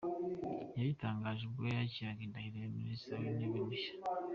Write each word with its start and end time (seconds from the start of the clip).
Yabitangaje 0.77 1.41
ubwo 1.45 1.63
yakiraga 1.77 2.21
indahiro 2.23 2.57
ya 2.59 2.71
Minisitiri 2.77 3.21
w’Intebe 3.23 3.59
mushya. 3.67 3.93